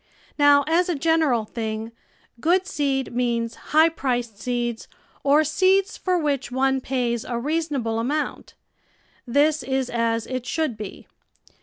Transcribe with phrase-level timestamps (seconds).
[0.35, 1.91] Now, as a general thing,
[2.39, 4.87] good seed means high priced seeds
[5.23, 8.55] or seeds for M hich one pays a reason able amount.
[9.27, 11.05] This is at it should be.